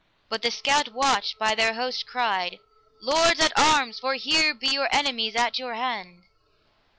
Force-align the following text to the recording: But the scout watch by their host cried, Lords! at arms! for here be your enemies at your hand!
But 0.29 0.41
the 0.41 0.49
scout 0.49 0.87
watch 0.93 1.37
by 1.37 1.53
their 1.53 1.75
host 1.75 2.07
cried, 2.07 2.57
Lords! 3.03 3.39
at 3.39 3.53
arms! 3.55 3.99
for 3.99 4.15
here 4.15 4.51
be 4.55 4.69
your 4.69 4.89
enemies 4.91 5.35
at 5.35 5.59
your 5.59 5.75
hand! 5.75 6.23